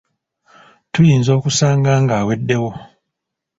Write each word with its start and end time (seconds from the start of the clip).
Tuyinza 0.93 1.31
okusanga 1.37 1.91
ng’aweddewo. 2.03 2.71